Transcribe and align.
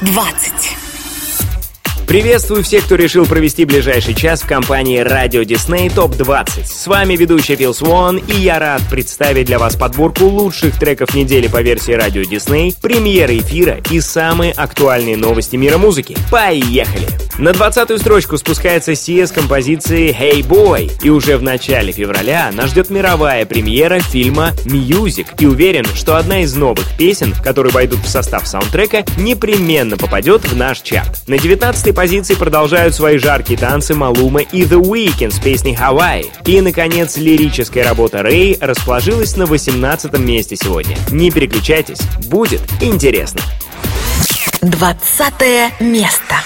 Дисней 0.00 0.06
ТОП-20. 0.06 0.69
Приветствую 2.11 2.61
всех, 2.61 2.83
кто 2.83 2.95
решил 2.95 3.25
провести 3.25 3.63
ближайший 3.63 4.13
час 4.13 4.41
в 4.41 4.45
компании 4.45 4.99
Радио 4.99 5.43
Дисней 5.43 5.89
ТОП 5.89 6.17
20. 6.17 6.67
С 6.67 6.87
вами 6.87 7.15
ведущий 7.15 7.55
Фил 7.55 7.73
Свон, 7.73 8.17
и 8.17 8.33
я 8.33 8.59
рад 8.59 8.81
представить 8.89 9.45
для 9.45 9.57
вас 9.57 9.77
подборку 9.77 10.25
лучших 10.25 10.77
треков 10.77 11.15
недели 11.15 11.47
по 11.47 11.61
версии 11.61 11.93
Радио 11.93 12.23
Дисней, 12.23 12.75
премьеры 12.81 13.37
эфира 13.37 13.79
и 13.89 14.01
самые 14.01 14.51
актуальные 14.51 15.15
новости 15.15 15.55
мира 15.55 15.77
музыки. 15.77 16.17
Поехали! 16.29 17.07
На 17.37 17.49
20-ю 17.49 17.97
строчку 17.97 18.37
спускается 18.37 18.93
Сия 18.93 19.25
с 19.25 19.31
композицией 19.31 20.11
«Hey 20.11 20.45
Boy», 20.45 20.91
и 21.01 21.09
уже 21.09 21.37
в 21.37 21.41
начале 21.41 21.93
февраля 21.93 22.51
нас 22.53 22.71
ждет 22.71 22.89
мировая 22.89 23.45
премьера 23.45 23.99
фильма 23.99 24.51
«Music», 24.65 25.27
и 25.39 25.45
уверен, 25.45 25.85
что 25.95 26.17
одна 26.17 26.41
из 26.41 26.53
новых 26.55 26.95
песен, 26.97 27.33
которые 27.41 27.71
войдут 27.71 28.01
в 28.01 28.09
состав 28.09 28.47
саундтрека, 28.47 29.05
непременно 29.17 29.97
попадет 29.97 30.43
в 30.43 30.55
наш 30.57 30.81
чарт. 30.81 31.27
На 31.27 31.35
19-й 31.35 31.93
позиции 32.01 32.33
продолжают 32.33 32.95
свои 32.95 33.19
жаркие 33.19 33.59
танцы 33.59 33.93
Малума 33.93 34.41
и 34.41 34.63
The 34.63 34.81
Weeknd 34.81 35.31
с 35.31 35.39
песней 35.39 35.77
«Hawaii». 35.79 36.31
И, 36.47 36.59
наконец, 36.59 37.15
лирическая 37.15 37.83
работа 37.83 38.23
Рэй 38.23 38.57
расположилась 38.59 39.37
на 39.37 39.45
18 39.45 40.17
месте 40.17 40.55
сегодня. 40.55 40.97
Не 41.11 41.29
переключайтесь, 41.29 41.99
будет 42.25 42.61
интересно. 42.81 43.41
20 44.63 45.79
место. 45.81 46.37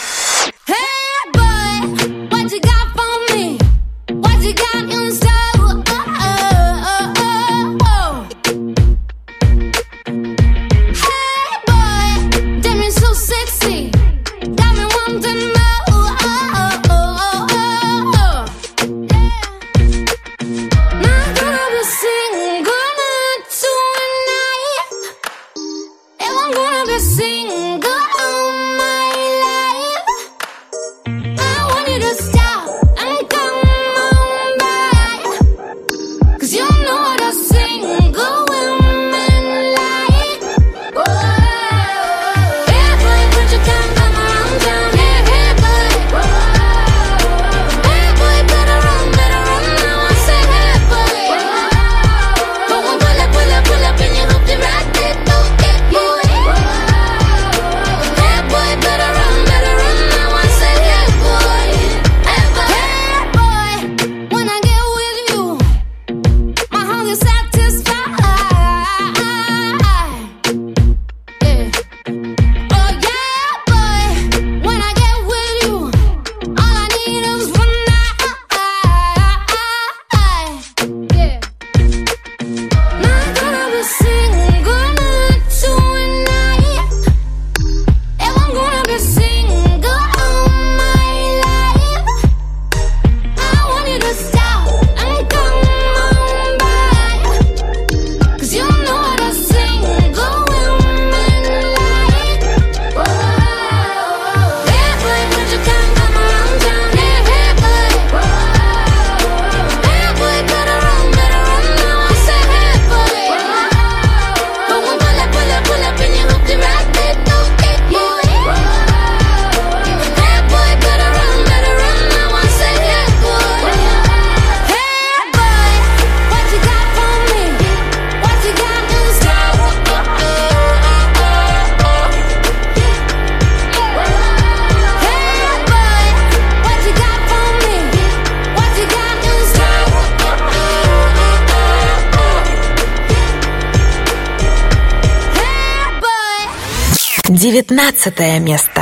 Девятнадцатое 147.84 148.41
место. 148.41 148.81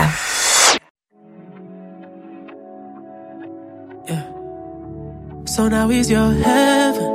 So 5.47 5.67
now 5.69 5.89
he's 5.89 6.09
your 6.09 6.31
heaven. 6.33 7.11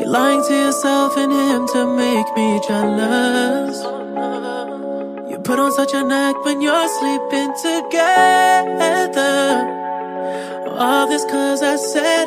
You're 0.00 0.08
lying 0.08 0.42
to 0.48 0.54
yourself 0.54 1.18
and 1.18 1.30
him 1.30 1.66
to 1.74 1.86
make 1.98 2.34
me 2.34 2.60
jealous. 2.66 3.76
You 5.30 5.38
put 5.44 5.58
on 5.58 5.70
such 5.72 5.92
an 5.92 6.10
act 6.10 6.42
when 6.46 6.62
you're 6.62 6.88
sleeping 6.88 7.52
together. 7.60 9.36
All 10.78 11.06
this 11.08 11.26
cause 11.26 11.62
I 11.62 11.76
said 11.76 12.17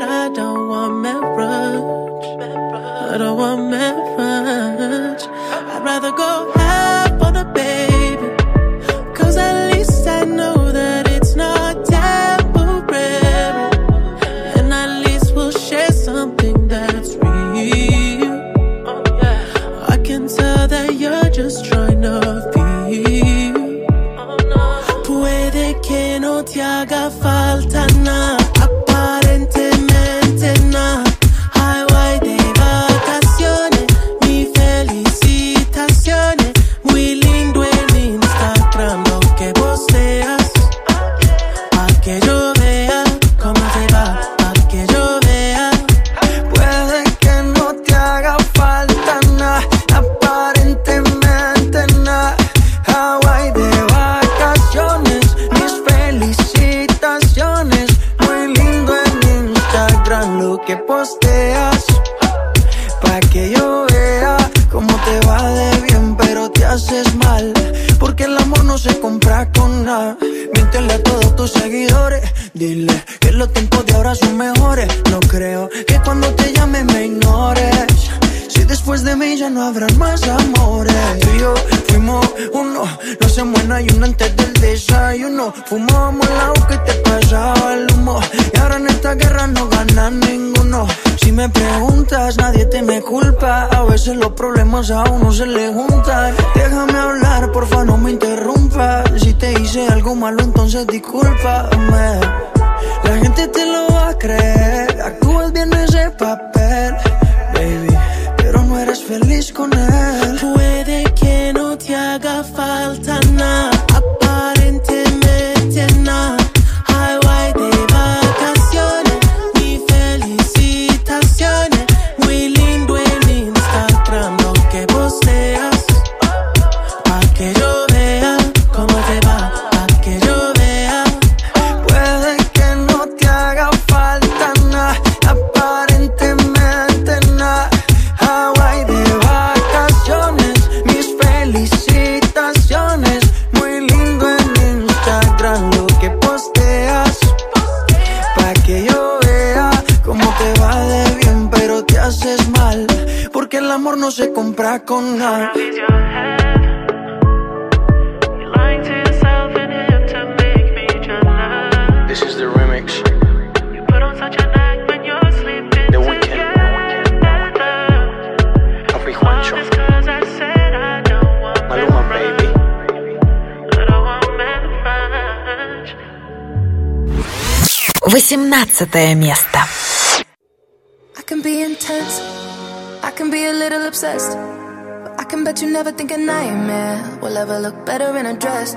think 186.03 186.19
a 186.19 186.25
nightmare 186.35 186.99
will 187.23 187.37
ever 187.39 187.61
look 187.61 187.87
better 187.87 188.11
in 188.19 188.27
a 188.27 188.37
dress. 188.37 188.75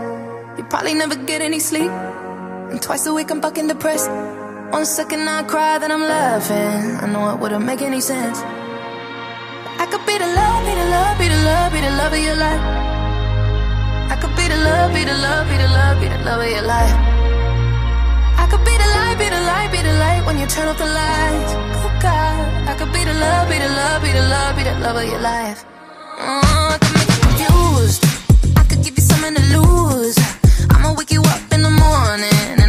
You 0.57 0.63
probably 0.69 0.93
never 0.93 1.15
get 1.15 1.41
any 1.41 1.57
sleep. 1.57 1.89
And 2.69 2.79
twice 2.79 3.07
a 3.07 3.13
week 3.15 3.31
I'm 3.31 3.41
fucking 3.41 3.67
depressed. 3.67 4.11
One 4.77 4.85
second 4.85 5.27
I 5.27 5.41
cry, 5.41 5.79
then 5.79 5.91
I'm 5.91 6.05
laughing. 6.17 6.81
I 7.03 7.05
know 7.11 7.33
it 7.33 7.39
wouldn't 7.39 7.65
make 7.65 7.81
any 7.81 7.99
sense. 7.99 8.37
I 9.81 9.85
could 9.89 10.05
be 10.05 10.15
the 10.23 10.29
love, 10.39 10.61
be 10.67 10.73
the 10.81 10.87
love, 10.95 11.17
be 11.17 11.27
the 11.33 11.41
love, 11.49 11.69
be 11.73 11.79
the 11.87 11.93
love 11.99 12.13
of 12.13 12.21
your 12.27 12.37
life. 12.45 12.63
I 14.13 14.15
could 14.21 14.35
be 14.37 14.45
the 14.53 14.59
love, 14.67 14.93
be 14.93 15.01
the 15.09 15.17
love, 15.25 15.45
be 15.49 15.55
the 15.63 15.69
love, 15.77 15.97
be 16.01 16.07
the 16.13 16.19
love 16.29 16.41
of 16.45 16.51
your 16.55 16.65
life. 16.73 16.95
I 18.37 18.45
could 18.51 18.63
be 18.69 18.75
the 18.83 18.89
light, 18.97 19.17
be 19.17 19.27
the 19.33 19.41
light, 19.49 19.69
be 19.73 19.81
the 19.81 19.95
light 20.03 20.21
when 20.27 20.37
you 20.37 20.45
turn 20.45 20.67
off 20.67 20.77
the 20.77 20.91
lights. 21.01 21.53
Oh 21.81 21.91
God, 22.05 22.69
I 22.69 22.73
could 22.77 22.93
be 22.93 23.01
the 23.09 23.15
love, 23.17 23.49
be 23.49 23.57
the 23.57 23.71
love, 23.81 23.99
be 24.05 24.11
the 24.13 24.25
love, 24.33 24.51
be 24.57 24.63
the 24.69 24.75
love 24.85 24.97
of 25.01 25.05
your 25.09 25.21
life. 25.21 25.65
Oh 26.21 26.84
coming 29.25 29.41
to 29.41 29.59
lose. 29.59 30.17
I'ma 30.69 30.93
wake 30.93 31.11
you 31.11 31.21
up 31.21 31.51
in 31.51 31.63
the 31.63 31.69
morning. 31.69 32.64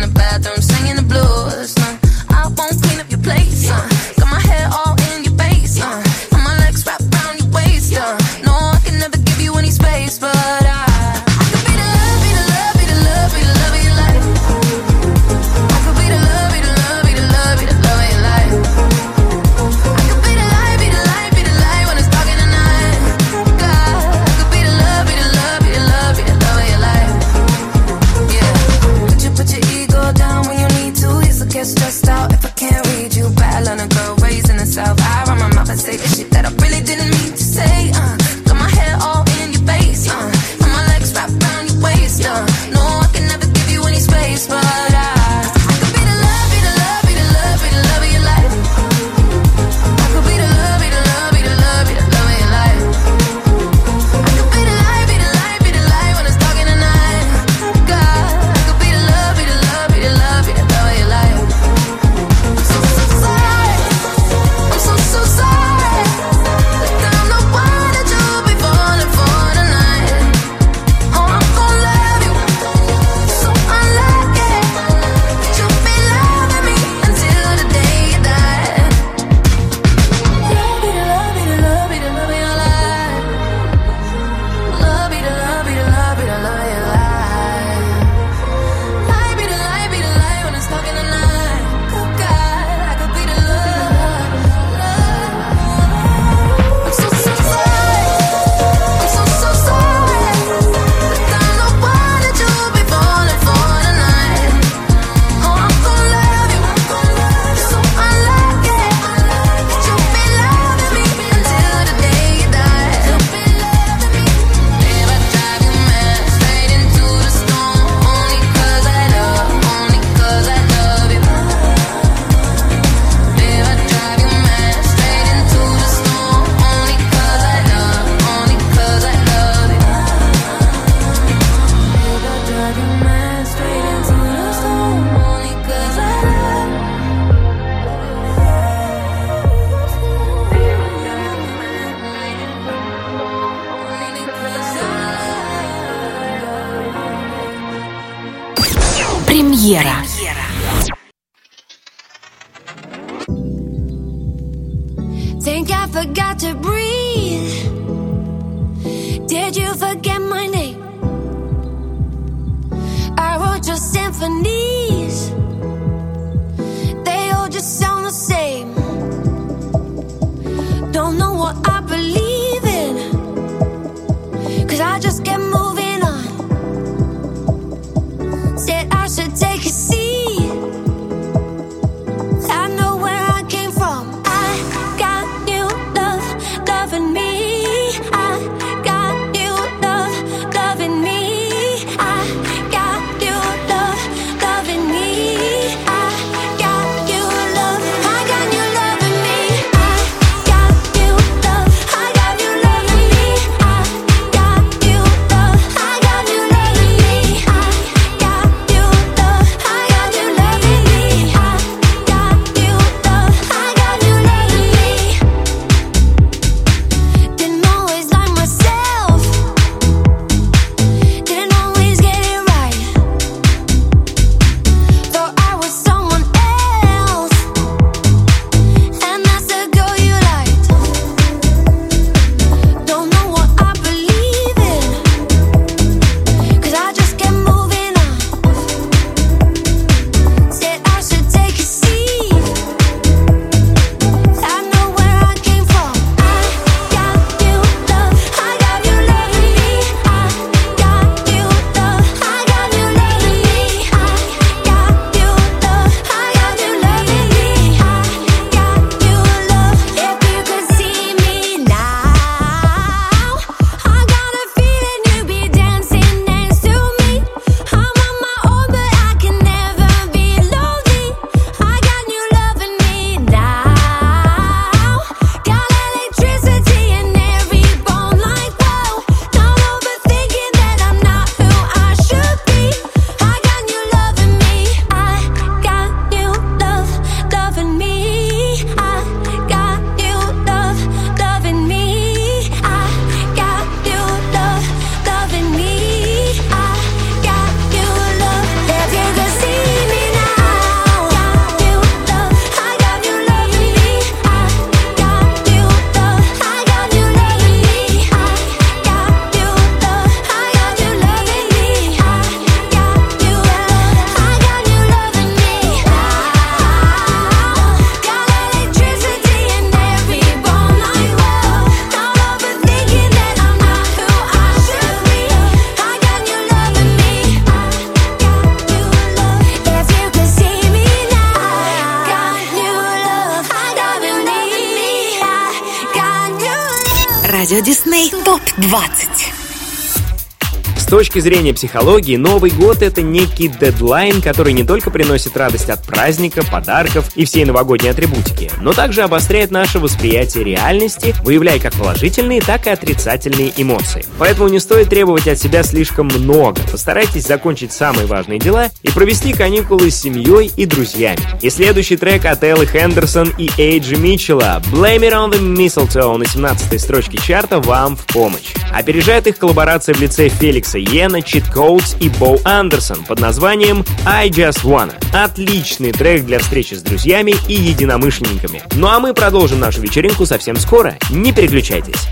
точки 340.97 341.19
зрения 341.19 341.53
психологии, 341.53 342.17
Новый 342.17 342.51
год— 342.51 342.79
это 342.81 343.03
некий 343.03 343.49
дедлайн, 343.49 344.23
который 344.23 344.55
не 344.55 344.65
только 344.65 344.91
приносит 344.91 345.37
радость 345.37 345.69
от 345.69 345.83
праздника, 345.83 346.43
подарков 346.43 347.11
и 347.15 347.27
всей 347.27 347.45
новогодней 347.45 347.91
атрибутики, 347.91 348.51
но 348.63 348.73
также 348.73 349.03
обостряет 349.03 349.51
наше 349.51 349.79
восприятие 349.79 350.45
реальности, 350.45 351.15
выявляя 351.23 351.59
как 351.59 351.75
положительные, 351.75 352.41
так 352.41 352.67
и 352.67 352.71
отрицательные 352.71 353.53
эмоции. 353.59 354.07
Поэтому 354.19 354.49
не 354.49 354.59
стоит 354.59 354.89
требовать 354.89 355.29
от 355.29 355.39
себя 355.39 355.63
слишком 355.65 356.07
много. 356.07 356.63
Постарайтесь 356.73 357.27
закончить 357.27 357.75
самые 357.75 358.07
важные 358.07 358.39
дела 358.39 358.71
и 358.83 358.89
провести 358.89 359.35
каникулы 359.35 359.91
с 359.91 360.01
семьей 360.01 360.51
и 360.57 360.65
друзьями. 360.65 361.21
И 361.43 361.51
следующий 361.51 361.99
трек 361.99 362.25
от 362.25 362.43
Эллы 362.43 362.65
Хендерсон 362.65 363.35
и 363.37 363.51
Эйджи 363.59 363.97
Митчелла 363.97 364.63
«Blame 364.73 365.01
it 365.01 365.13
on 365.13 365.31
the 365.31 365.41
mistletoe» 365.41 366.17
на 366.17 366.25
17 366.25 366.81
строчке 366.81 367.19
чарта 367.19 367.61
вам 367.61 367.97
в 367.97 368.07
помощь. 368.07 368.55
Опережает 368.73 369.27
их 369.27 369.37
коллаборация 369.37 369.95
в 369.95 370.01
лице 370.01 370.31
Феликса 370.31 370.79
Йена, 370.91 371.19
Cheat 371.19 371.53
Codes 371.53 371.97
и 372.01 372.09
Боу 372.09 372.39
Андерсон 372.45 373.05
под 373.05 373.21
названием 373.21 373.85
«I 374.07 374.31
Just 374.31 374.65
Wanna». 374.65 374.95
Отличный 375.13 375.93
трек 375.93 376.25
для 376.25 376.39
встречи 376.39 376.75
с 376.75 376.83
друзьями 376.83 377.35
и 377.49 377.55
единомышленниками. 377.55 378.63
Ну 378.73 378.87
а 378.89 379.01
мы 379.01 379.15
продолжим 379.15 379.61
нашу 379.61 379.81
вечеринку 379.81 380.27
совсем 380.27 380.57
скоро. 380.57 380.97
Не 381.11 381.33
переключайтесь. 381.33 382.07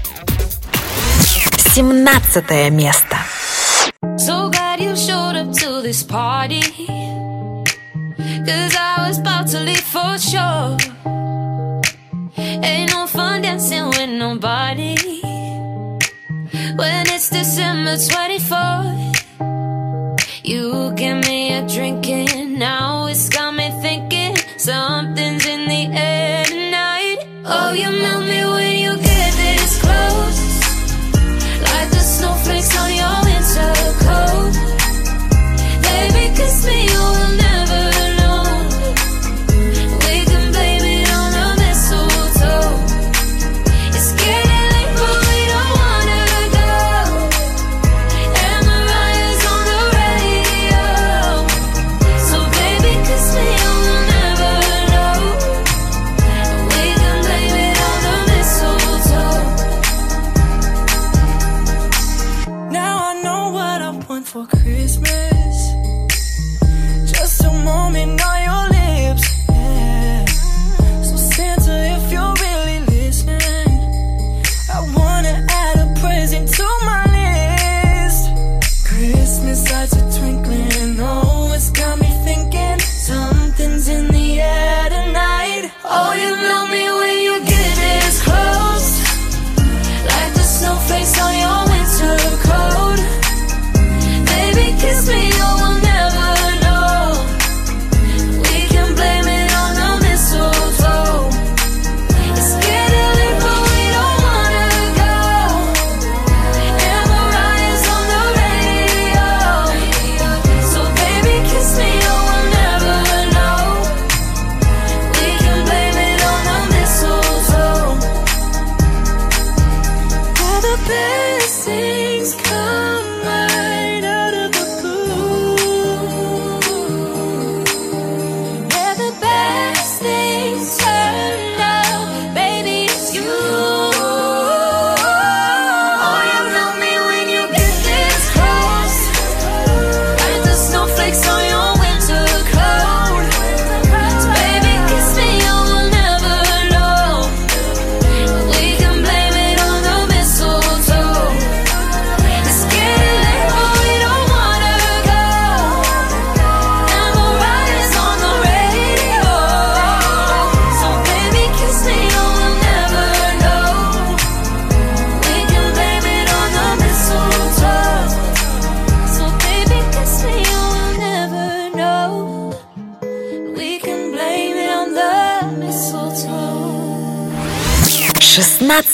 17 1.74 2.70
место. 2.70 3.16
So 4.16 4.48
glad 4.48 4.80
you 4.80 4.94
showed 4.94 5.34
up 5.34 5.50
to 5.54 5.82
this 5.82 6.04
party 6.04 6.62
Cause 8.46 8.76
I 8.78 9.08
was 9.08 9.18
about 9.18 9.48
to 9.48 9.60
leave 9.60 9.80
for 9.80 10.16
sure 10.18 10.76
Ain't 12.36 12.92
no 12.92 13.06
fun 13.06 13.42
dancing 13.42 13.88
with 13.88 14.10
nobody 14.10 14.94
When 16.76 17.06
it's 17.08 17.28
December 17.30 17.96
24 17.96 18.63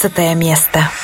тринадцатое 0.00 0.35
место. 0.35 0.99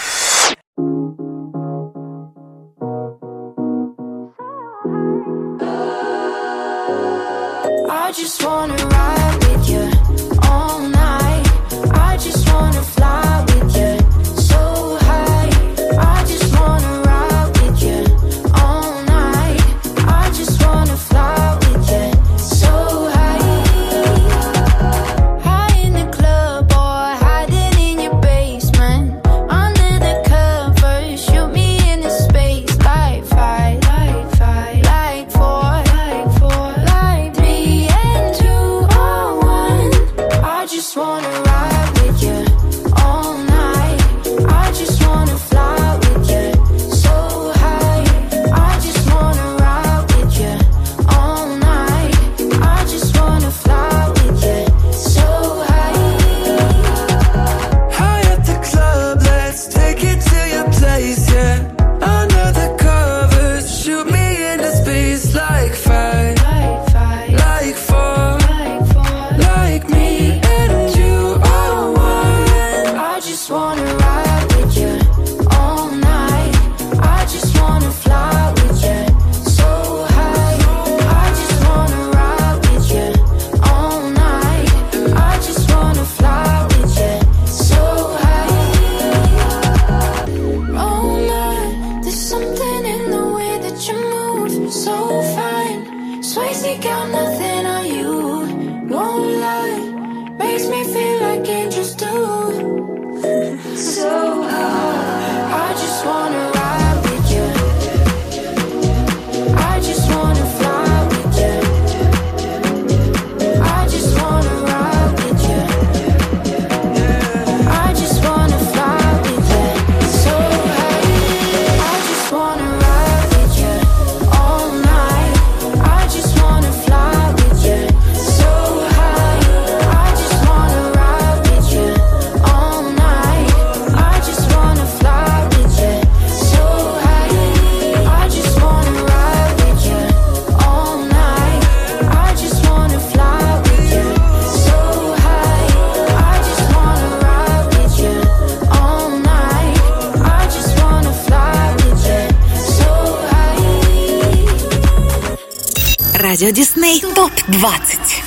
Радио 156.37 156.51
Дисней 156.51 157.01
ТОП-20. 157.01 158.26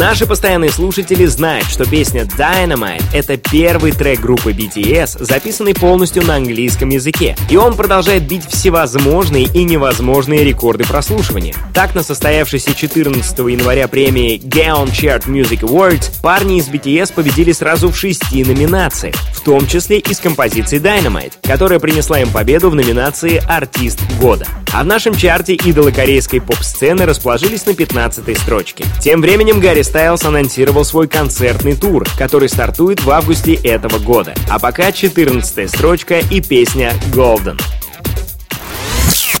Наши 0.00 0.26
постоянные 0.26 0.70
слушатели 0.70 1.26
знают, 1.26 1.66
что 1.66 1.84
песня 1.84 2.22
Dynamite— 2.22 3.02
это 3.12 3.36
первый 3.36 3.92
трек 3.92 4.20
группы 4.20 4.52
BTS, 4.52 5.22
записанный 5.22 5.74
полностью 5.74 6.24
на 6.24 6.36
английском 6.36 6.88
языке, 6.88 7.36
и 7.50 7.58
он 7.58 7.76
продолжает 7.76 8.22
бить 8.22 8.46
всевозможные 8.48 9.44
и 9.44 9.62
невозможные 9.62 10.42
рекорды 10.42 10.84
прослушивания. 10.84 11.54
Так, 11.74 11.94
на 11.94 12.02
состоявшейся 12.02 12.74
14 12.74 13.38
января 13.40 13.88
премии 13.88 14.40
Gaon 14.42 14.86
Chart 14.86 15.26
Music 15.26 15.60
Awards 15.60 16.22
парни 16.22 16.56
из 16.56 16.70
BTS 16.70 17.12
победили 17.12 17.52
сразу 17.52 17.90
в 17.90 17.96
шести 17.98 18.42
номинациях, 18.42 19.16
в 19.34 19.42
том 19.42 19.66
числе 19.66 19.98
и 19.98 20.14
с 20.14 20.18
композицией 20.18 20.82
Dynamite, 20.82 21.34
которая 21.42 21.78
принесла 21.78 22.20
им 22.20 22.30
победу 22.30 22.70
в 22.70 22.74
номинации 22.74 23.42
«Артист 23.46 24.00
года». 24.18 24.46
А 24.72 24.84
в 24.84 24.86
нашем 24.86 25.16
чарте 25.16 25.54
идолы 25.54 25.90
корейской 25.90 26.40
поп-сцены 26.40 27.04
расположились 27.04 27.66
на 27.66 27.74
15 27.74 28.38
строчке. 28.38 28.84
Тем 29.00 29.20
временем 29.20 29.58
Гарри 29.58 29.82
Стайлс 29.90 30.22
анонсировал 30.22 30.84
свой 30.84 31.08
концертный 31.08 31.74
тур, 31.74 32.06
который 32.16 32.48
стартует 32.48 33.02
в 33.02 33.10
августе 33.10 33.54
этого 33.54 33.98
года. 33.98 34.34
А 34.48 34.60
пока 34.60 34.92
14 34.92 35.68
строчка 35.68 36.20
и 36.20 36.40
песня 36.40 36.92
«Golden». 37.10 37.60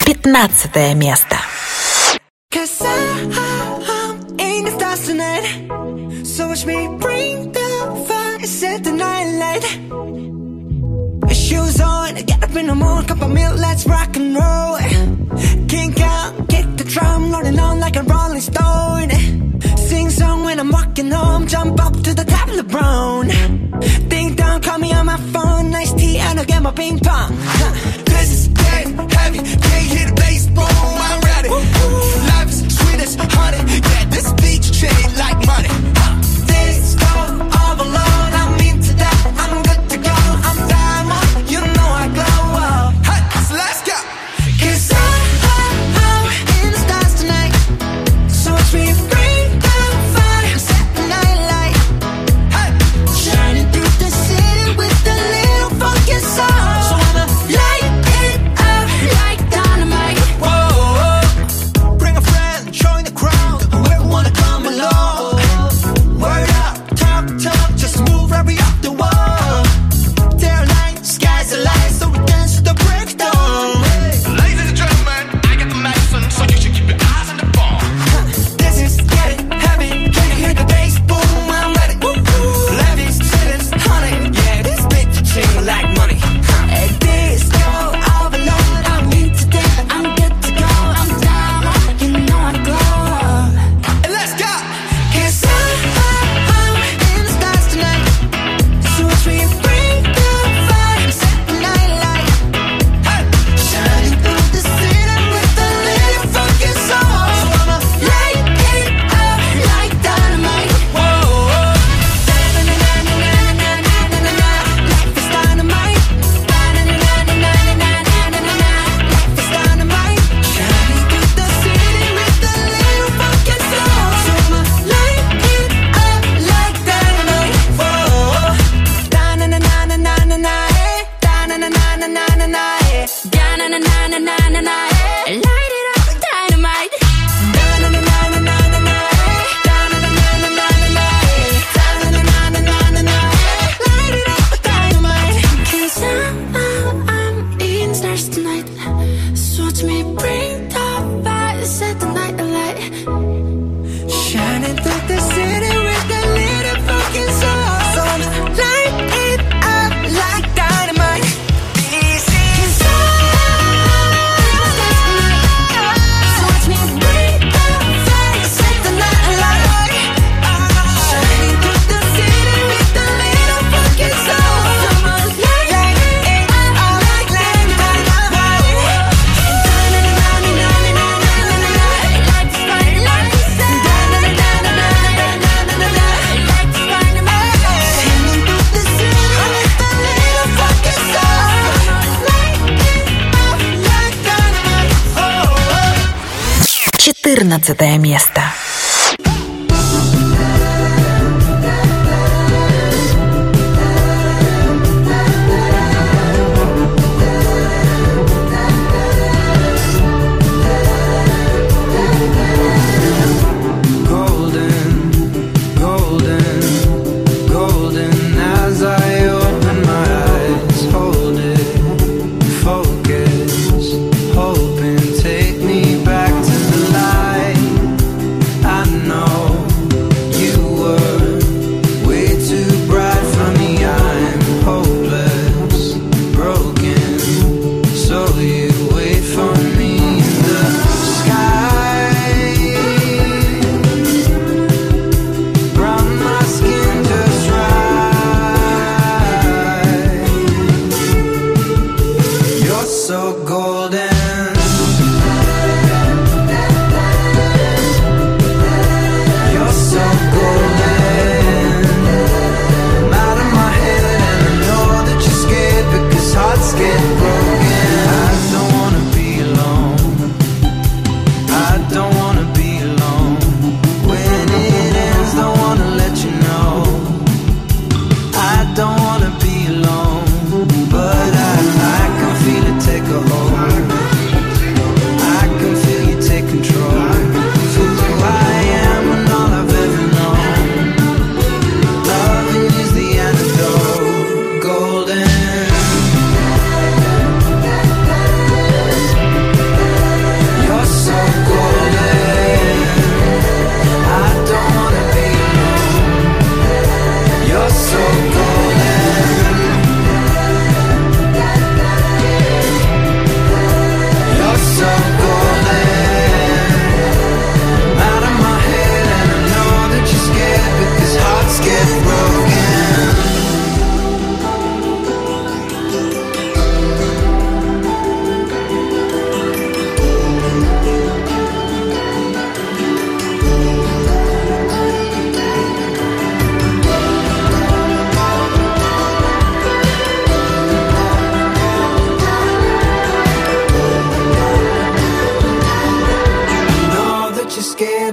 Пятнадцатое 0.04 0.94
место. 0.94 1.36
Cause 2.52 2.82
I, 2.82 3.28
I'm 3.30 4.18
in 4.40 4.64
the 4.64 4.72
stars 4.72 5.06
tonight. 5.06 6.26
So 6.26 6.48
watch 6.48 6.66
me 6.66 6.88
bring 6.98 7.52
the 7.52 8.04
fire, 8.08 8.44
set 8.44 8.82
the 8.82 8.90
night 8.90 9.38
light. 9.38 9.62
Shoes 11.32 11.80
on, 11.80 12.16
get 12.26 12.42
up 12.42 12.56
in 12.56 12.66
the 12.66 12.74
morning, 12.74 13.06
cup 13.06 13.22
of 13.22 13.30
milk, 13.30 13.56
let's 13.56 13.86
rock 13.86 14.16
and 14.16 14.34
roll. 14.34 14.78
Kink 15.68 16.00
out, 16.00 16.48
kick 16.48 16.66
the 16.76 16.82
drum, 16.82 17.30
rolling 17.30 17.56
on 17.60 17.78
like 17.78 17.94
a 17.94 18.02
rolling 18.02 18.40
stone. 18.40 19.10
Sing 19.90 20.08
song 20.08 20.44
when 20.44 20.60
I'm 20.60 20.70
walking 20.70 21.10
home, 21.10 21.48
jump 21.48 21.84
up 21.84 21.92
to 21.94 22.14
the 22.14 22.24
top 22.24 22.48
of 22.48 22.56
the 22.56 22.62
brown. 22.62 23.26
Ding 24.08 24.36
dong, 24.36 24.60
call 24.62 24.78
me 24.78 24.92
on 24.92 25.06
my 25.06 25.16
phone, 25.32 25.72
nice 25.72 25.92
tea, 25.92 26.16
and 26.16 26.38
I'll 26.38 26.44
get 26.44 26.62
my 26.62 26.70
ping 26.70 27.00
pong. 27.00 27.32
Huh. 27.36 28.04
This 28.04 28.30
is 28.30 28.48
dead 28.48 28.86
heavy, 29.10 29.38
can't 29.38 29.86
hit 29.94 30.06
the 30.10 30.14
bass, 30.14 30.46
boom, 30.46 30.62
I'm 30.62 31.20
ready. 31.22 31.48
Life 31.48 32.50
is 32.50 32.60
sweet 32.78 33.00
as 33.00 33.16
honey, 33.34 33.80
yeah, 33.90 34.04
this 34.04 34.32
beach 34.34 34.70
chain 34.80 35.06
like 35.18 35.44
money. 35.44 35.89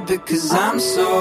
because 0.07 0.53
I'm 0.53 0.79
so 0.79 1.16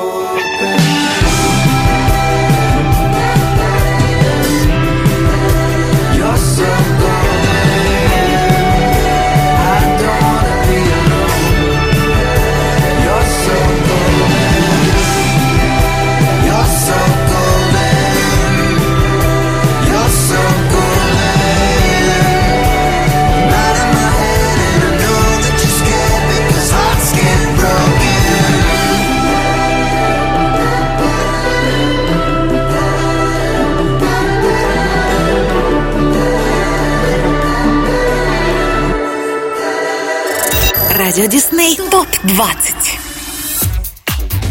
20. 42.36 42.85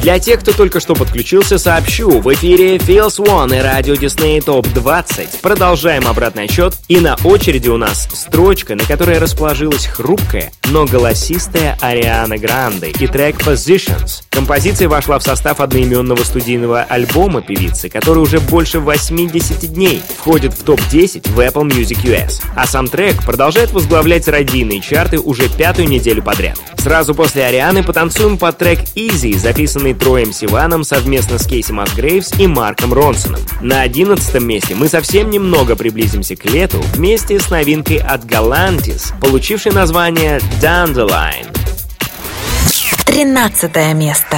Для 0.06 0.20
тех, 0.20 0.41
кто 0.41 0.52
только 0.54 0.80
что 0.80 0.94
подключился, 0.94 1.58
сообщу, 1.58 2.22
в 2.22 2.32
эфире 2.36 2.78
Feels 2.78 3.18
One 3.18 3.58
и 3.58 3.60
радио 3.60 3.96
Disney 3.96 4.38
Top 4.38 4.72
20. 4.72 5.41
Продолжаем 5.41 6.08
обратный 6.08 6.44
отчет, 6.44 6.76
и 6.88 7.00
на 7.00 7.15
очереди 7.24 7.70
у 7.70 7.78
нас 7.78 8.08
строчка, 8.13 8.76
на 8.76 8.84
которой 8.84 9.18
расположилась 9.18 9.88
хрупкая, 9.88 10.52
но 10.65 10.86
голосистая 10.86 11.76
Ариана 11.82 12.38
Гранде 12.38 12.91
и 12.91 13.08
трек 13.08 13.38
Positions. 13.38 14.22
Композиция 14.30 14.88
вошла 14.89 15.18
в 15.18 15.24
состав 15.24 15.60
одноименного 15.60 16.24
студийного 16.24 16.84
альбома 16.84 17.41
певицы, 17.41 17.89
который 17.89 18.20
уже 18.20 18.39
больше 18.39 18.80
80 18.82 19.74
дней 19.74 20.04
входит 20.20 20.54
в 20.54 20.63
топ-10 20.63 21.32
в 21.32 21.39
Apple 21.39 21.68
Music 21.68 22.04
US. 22.04 22.44
А 22.56 22.68
сам 22.68 22.89
трек 22.89 23.24
продолжает 23.24 23.72
возглавлять 23.72 24.28
родийные 24.28 24.82
чарты 24.82 25.18
уже 25.18 25.50
пятую 25.50 25.88
неделю 25.88 26.22
подряд. 26.22 26.60
Сразу 26.78 27.15
после 27.15 27.44
Арианы 27.46 27.82
потанцуем 27.82 28.38
под 28.38 28.60
трек 28.60 28.82
Easy, 28.94 29.36
записанный 29.36 29.95
Троем 29.96 30.34
Сиваном 30.34 30.84
совместно 30.84 31.40
с 31.40 31.46
Кейси 31.46 31.72
Масгрейвс 31.72 32.40
и 32.40 32.48
Марком 32.48 32.94
Ронсоном. 32.94 33.42
На 33.62 33.82
11 33.82 34.42
месте 34.42 34.76
мы 34.76 34.88
совсем 34.88 35.30
немного 35.30 35.76
приблизимся 35.76 36.36
к 36.36 36.46
лету 36.46 36.82
вместе 36.94 37.40
с 37.40 37.50
новинкой 37.50 37.98
от 37.98 38.26
Galantis, 38.26 39.14
получившей 39.20 39.72
название 39.72 40.40
Dandelion. 40.62 41.48
13 43.06 43.94
место. 43.94 44.38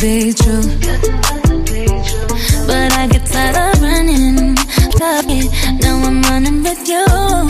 be 0.00 0.32
true. 0.32 0.62
But 2.66 2.92
I 2.92 3.08
get 3.10 3.26
tired 3.26 3.56
of 3.56 3.82
running. 3.82 4.54
Love 5.00 5.26
it. 5.28 5.82
Now 5.82 5.96
I'm 6.06 6.22
running 6.22 6.62
with 6.62 6.88
you. 6.88 7.47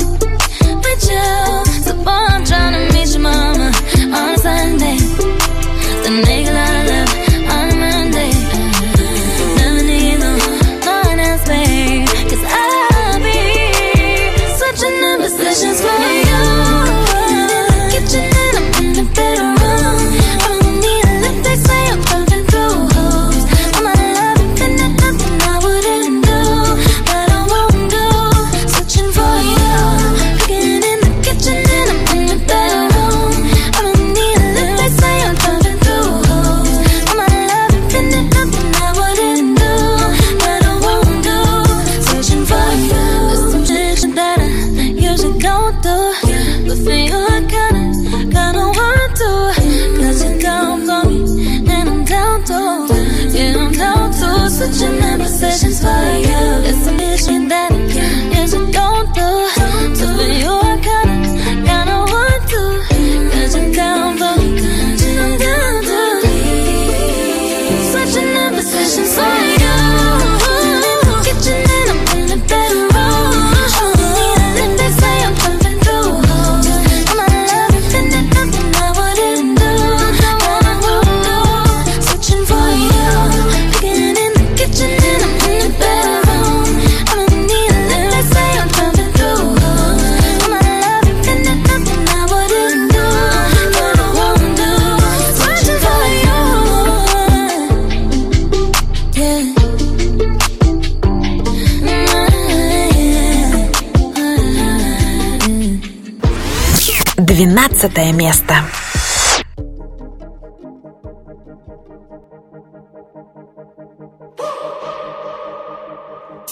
12 107.47 108.13
место. 108.15 108.53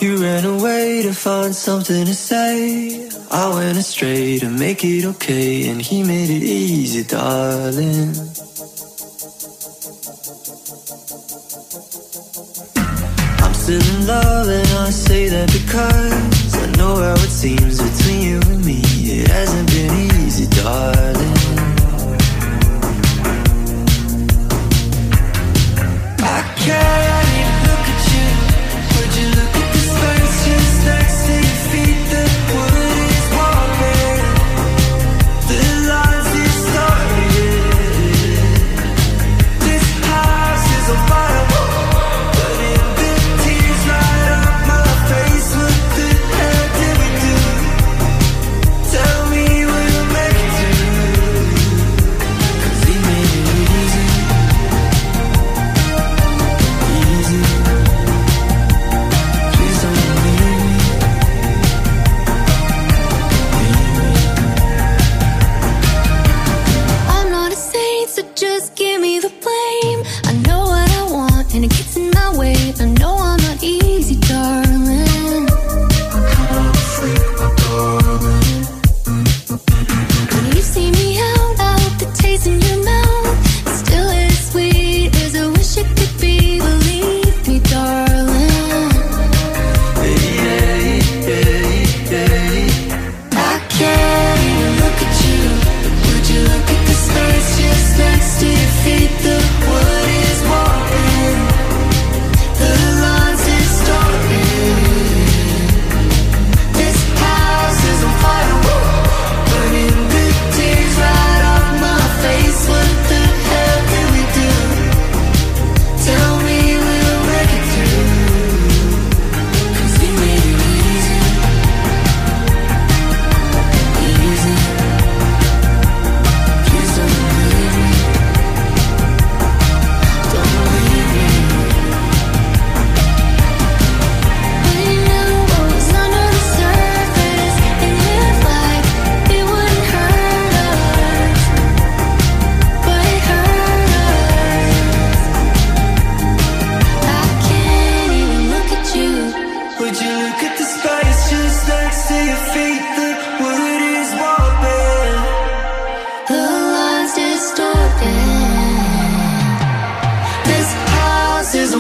You 0.01 0.23
ran 0.23 0.45
away 0.45 1.03
to 1.03 1.13
find 1.13 1.53
something 1.53 2.07
to 2.07 2.15
say. 2.15 3.09
I 3.33 3.53
went 3.53 3.77
astray 3.79 4.39
to 4.39 4.49
make 4.49 4.85
it 4.85 5.05
okay, 5.07 5.69
and 5.69 5.83
he 5.83 6.05
made 6.05 6.31
it 6.31 6.45
easy, 6.45 7.03
darling. 7.03 8.15
I'm 13.43 13.55
still 13.55 13.83
in 13.83 14.07
love, 14.07 14.49
and 14.49 14.69
I 14.87 14.91
say 14.91 15.29
that 15.31 15.51
because 15.51 16.55
I 16.55 16.67
know 16.79 16.95
how 16.95 17.15
it 17.15 17.31
seems 17.43 17.83
between 17.83 18.23
you 18.23 18.41
and 18.53 18.65
me. 18.65 18.83
It 18.85 19.29
hasn't 19.29 19.69
been 19.69 19.91
easy 19.91 20.06
darling 20.63 21.16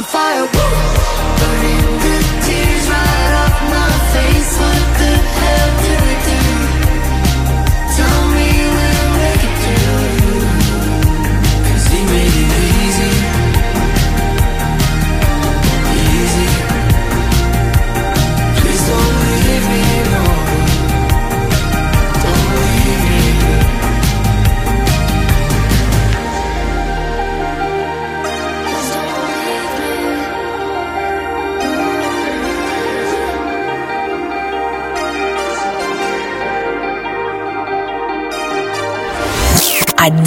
fire. 0.06 0.46
Woo! 0.54 1.85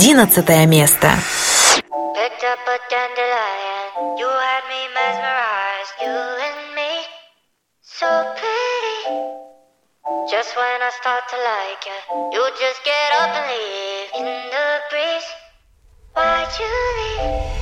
одиннадцатое 0.10 0.66
место. 0.66 1.08
Up 2.42 2.68
a 2.68 2.80
dandelion, 2.90 4.18
you 4.18 4.26
had 4.26 4.64
me 4.70 4.88
mesmerized, 4.96 5.94
you 6.02 6.10
and 6.10 6.74
me, 6.74 7.06
so 7.82 8.08
pretty. 8.40 9.02
Just 10.32 10.56
when 10.56 10.82
I 10.82 10.90
start 11.00 11.28
to 11.30 11.38
like 11.38 11.86
you, 11.86 12.00
you 12.32 12.50
just 12.60 12.84
get 12.84 13.12
up 13.22 13.30
and 13.30 13.46
leave 13.52 14.10
in 14.16 14.26
the 14.26 14.80
breeze. 14.90 15.30
Why'd 16.16 16.48
you 16.58 16.66
leave? 16.98 17.59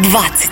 20. 0.00 0.50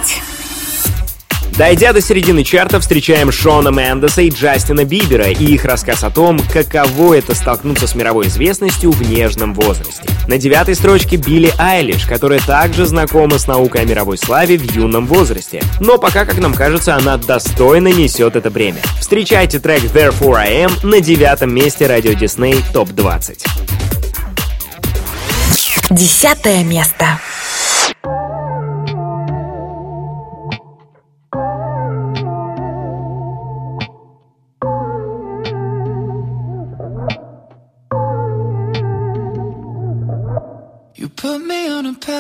Дойдя 1.57 1.93
до 1.93 2.01
середины 2.01 2.43
чарта, 2.43 2.81
встречаем 2.81 3.31
Шона 3.31 3.69
Мендеса 3.69 4.23
и 4.23 4.31
Джастина 4.31 4.85
Бибера 4.85 5.31
и 5.31 5.55
их 5.55 5.65
рассказ 5.65 6.03
о 6.03 6.11
том, 6.11 6.41
каково 6.53 7.15
это 7.15 7.35
столкнуться 7.35 7.87
с 7.87 7.95
мировой 7.95 8.27
известностью 8.27 8.91
в 8.91 9.09
нежном 9.09 9.55
возрасте. 9.55 10.03
На 10.27 10.37
девятой 10.37 10.75
строчке 10.75 11.17
Билли 11.17 11.55
Айлиш, 11.59 12.07
которая 12.07 12.41
также 12.41 12.87
знакома 12.87 13.39
с 13.39 13.47
наукой 13.47 13.83
о 13.83 13.85
мировой 13.85 14.19
славе 14.19 14.59
в 14.59 14.69
юном 14.75 15.07
возрасте. 15.07 15.63
Но 15.79 15.97
пока, 15.97 16.25
как 16.25 16.39
нам 16.39 16.53
кажется, 16.53 16.97
она 16.97 17.17
достойно 17.17 17.89
несет 17.89 18.35
это 18.35 18.51
бремя. 18.51 18.81
Встречайте 19.01 19.61
трек 19.61 19.85
Therefore 19.85 20.35
I 20.35 20.65
Am 20.65 20.85
на 20.85 21.01
девятом 21.01 21.55
месте 21.55 21.87
радио 21.87 22.15
Дисней 22.15 22.61
ТОП-20. 22.75 23.47
Десятое 25.91 26.65
место. 26.65 27.21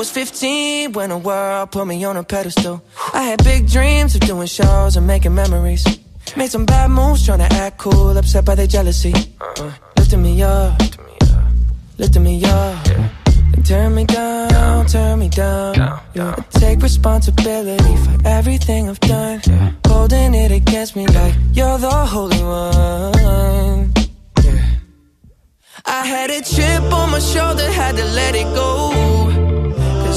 Was 0.00 0.10
15 0.10 0.92
when 0.92 1.10
the 1.10 1.18
world 1.18 1.70
put 1.72 1.86
me 1.86 2.02
on 2.04 2.16
a 2.16 2.24
pedestal. 2.24 2.82
I 3.12 3.22
had 3.22 3.44
big 3.44 3.68
dreams 3.68 4.14
of 4.14 4.22
doing 4.22 4.46
shows 4.46 4.96
and 4.96 5.06
making 5.06 5.34
memories. 5.34 5.84
Made 6.38 6.50
some 6.50 6.64
bad 6.64 6.90
moves 6.90 7.26
trying 7.26 7.40
to 7.40 7.52
act 7.64 7.76
cool, 7.76 8.16
upset 8.16 8.46
by 8.46 8.54
their 8.54 8.66
jealousy. 8.66 9.12
Uh, 9.38 9.70
lifting 9.98 10.22
me 10.22 10.42
up, 10.42 10.80
lifting 11.98 12.22
me 12.22 12.42
up. 12.46 12.86
And 13.52 13.66
turn 13.66 13.94
me 13.94 14.06
down, 14.06 14.86
turn 14.86 15.18
me 15.18 15.28
down. 15.28 15.74
Yeah. 16.14 16.34
I 16.38 16.58
take 16.58 16.80
responsibility 16.80 17.96
for 18.04 18.16
everything 18.26 18.88
I've 18.88 19.00
done. 19.00 19.42
Holding 19.86 20.32
it 20.32 20.50
against 20.50 20.96
me 20.96 21.08
like 21.08 21.34
you're 21.52 21.76
the 21.76 21.90
holy 21.90 22.42
one. 22.42 23.92
I 25.84 26.06
had 26.06 26.30
a 26.30 26.40
chip 26.40 26.84
on 26.90 27.10
my 27.10 27.18
shoulder, 27.18 27.70
had 27.70 27.96
to 27.96 28.04
let 28.04 28.34
it 28.34 28.48
go. 28.54 29.59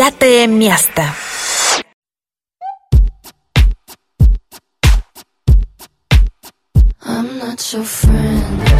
Девятое 0.00 0.46
место. 0.46 1.02
I'm 7.04 7.38
not 7.38 7.70
your 7.74 7.84
friend 7.84 8.79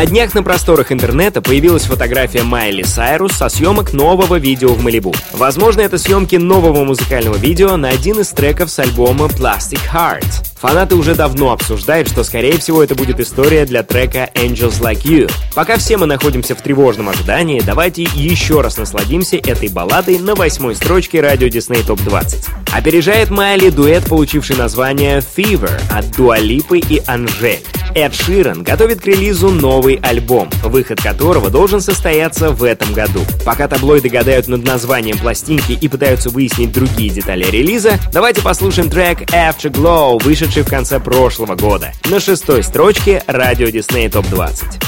На 0.00 0.06
днях 0.06 0.34
на 0.34 0.42
просторах 0.42 0.92
интернета 0.92 1.42
появилась 1.42 1.84
фотография 1.84 2.42
Майли 2.42 2.84
Сайрус 2.84 3.32
со 3.32 3.50
съемок 3.50 3.92
нового 3.92 4.38
видео 4.38 4.72
в 4.72 4.82
Малибу. 4.82 5.12
Возможно, 5.34 5.82
это 5.82 5.98
съемки 5.98 6.36
нового 6.36 6.84
музыкального 6.84 7.36
видео 7.36 7.76
на 7.76 7.90
один 7.90 8.18
из 8.20 8.30
треков 8.30 8.70
с 8.70 8.78
альбома 8.78 9.26
Plastic 9.26 9.80
Heart. 9.92 10.49
Фанаты 10.60 10.94
уже 10.94 11.14
давно 11.14 11.52
обсуждают, 11.52 12.10
что 12.10 12.22
скорее 12.22 12.58
всего 12.58 12.82
это 12.84 12.94
будет 12.94 13.18
история 13.18 13.64
для 13.64 13.82
трека 13.82 14.28
Angels 14.34 14.82
Like 14.82 15.04
You. 15.04 15.32
Пока 15.54 15.78
все 15.78 15.96
мы 15.96 16.04
находимся 16.04 16.54
в 16.54 16.60
тревожном 16.60 17.08
ожидании, 17.08 17.62
давайте 17.64 18.02
еще 18.02 18.60
раз 18.60 18.76
насладимся 18.76 19.38
этой 19.38 19.70
балладой 19.70 20.18
на 20.18 20.34
восьмой 20.34 20.74
строчке 20.74 21.22
радио 21.22 21.46
Disney 21.46 21.82
Top 21.86 22.04
20. 22.04 22.48
Опережает 22.74 23.30
Майли 23.30 23.70
дуэт, 23.70 24.04
получивший 24.04 24.56
название 24.56 25.20
Fever 25.20 25.80
от 25.90 26.14
Дуалипы 26.14 26.78
и 26.78 27.02
Анжель. 27.06 27.60
Эд 27.94 28.14
Ширан 28.14 28.62
готовит 28.62 29.00
к 29.00 29.06
релизу 29.06 29.50
новый 29.50 29.96
альбом, 29.96 30.48
выход 30.62 31.02
которого 31.02 31.50
должен 31.50 31.80
состояться 31.80 32.50
в 32.50 32.62
этом 32.62 32.92
году. 32.92 33.20
Пока 33.44 33.66
таблоиды 33.66 34.08
гадают 34.08 34.46
над 34.46 34.64
названием 34.64 35.18
пластинки 35.18 35.72
и 35.72 35.88
пытаются 35.88 36.30
выяснить 36.30 36.70
другие 36.70 37.10
детали 37.10 37.44
релиза, 37.44 37.98
давайте 38.12 38.42
послушаем 38.42 38.90
трек 38.90 39.22
Afterglow, 39.32 40.22
вышедший 40.22 40.49
в 40.58 40.64
конце 40.64 40.98
прошлого 40.98 41.54
года. 41.54 41.92
На 42.06 42.18
шестой 42.18 42.64
строчке 42.64 43.22
радио 43.26 43.68
Disney 43.68 44.10
Top 44.10 44.28
20. 44.28 44.80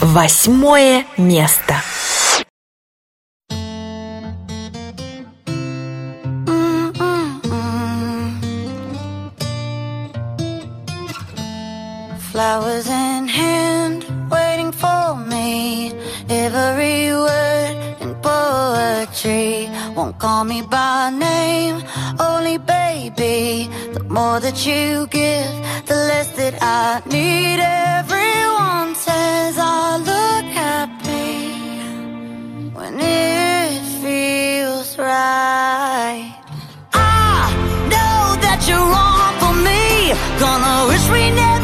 Восьмое 0.00 1.04
место. 1.16 1.74
Flowers 12.32 12.88
in 12.88 13.28
hand, 13.28 14.04
waiting 14.30 14.72
for 14.72 15.14
me. 15.28 15.92
Every 16.30 17.12
word 17.12 17.58
in 17.58 17.61
poetry 18.22 19.68
won't 19.96 20.18
call 20.18 20.44
me 20.44 20.62
by 20.62 21.10
name, 21.10 21.82
only 22.20 22.58
baby. 22.58 23.68
The 23.92 24.04
more 24.04 24.40
that 24.40 24.64
you 24.66 25.06
give, 25.08 25.52
the 25.86 25.94
less 26.10 26.28
that 26.40 26.54
I 26.62 27.02
need. 27.06 27.58
Everyone 27.98 28.94
says 28.94 29.54
I 29.58 29.96
look 30.10 30.46
happy 30.64 31.50
when 32.78 32.94
it 33.00 33.80
feels 34.02 34.98
right. 34.98 36.34
I 36.94 37.52
know 37.92 38.36
that 38.44 38.60
you're 38.68 38.88
wrong 38.92 39.32
for 39.42 39.54
me. 39.68 39.82
Gonna 40.40 40.86
wish 40.90 41.06
we 41.10 41.30
never 41.30 41.61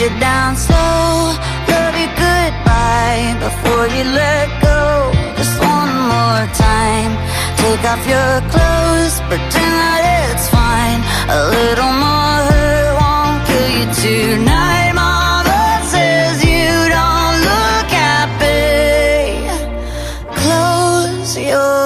you 0.00 0.08
down 0.20 0.54
slow, 0.56 1.32
love 1.72 1.96
you 1.96 2.08
goodbye 2.20 3.34
before 3.40 3.86
you 3.96 4.04
let 4.04 4.48
go. 4.60 5.10
Just 5.38 5.58
one 5.58 5.94
more 6.12 6.44
time. 6.52 7.12
Take 7.56 7.82
off 7.92 8.02
your 8.06 8.40
clothes, 8.52 9.14
pretend 9.28 9.74
that 9.80 10.02
it's 10.28 10.48
fine. 10.50 11.00
A 11.32 11.40
little 11.48 11.92
more 12.04 12.36
hurt 12.50 12.92
won't 13.00 13.38
kill 13.48 13.68
you 13.78 13.86
tonight. 14.04 14.92
Mama 14.92 15.64
says 15.88 16.44
you 16.44 16.72
don't 16.96 17.36
look 17.48 17.88
happy. 17.88 19.48
Close 20.40 21.38
your 21.38 21.85